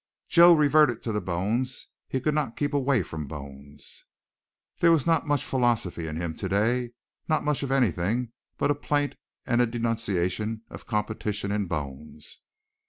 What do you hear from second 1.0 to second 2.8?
to the bones; he could not keep